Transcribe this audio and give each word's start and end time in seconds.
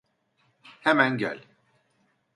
Hemen 0.81 1.17
gel! 1.17 1.43